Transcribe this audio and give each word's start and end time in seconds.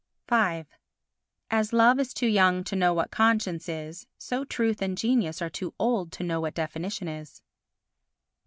v 0.27 0.65
As 1.51 1.71
Love 1.73 1.99
is 1.99 2.11
too 2.11 2.25
young 2.25 2.63
to 2.63 2.75
know 2.75 2.91
what 2.91 3.11
conscience 3.11 3.69
is, 3.69 4.07
so 4.17 4.43
Truth 4.43 4.81
and 4.81 4.97
Genius 4.97 5.43
are 5.43 5.49
too 5.51 5.75
old 5.77 6.11
to 6.13 6.23
know 6.23 6.41
what 6.41 6.55
definition 6.55 7.07
is. 7.07 7.43